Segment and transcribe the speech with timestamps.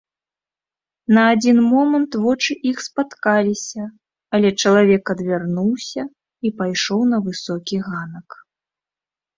[1.17, 3.83] На адзін момант вочы іх спаткаліся,
[4.39, 6.01] але чалавек адвярнуўся
[6.49, 8.27] і пайшоў на высокі ганак.